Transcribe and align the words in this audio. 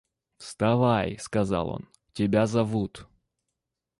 –Вставай,– 0.37 1.17
сказал 1.19 1.69
он,– 1.69 1.87
тебя 2.13 2.47
зовут. 2.47 3.07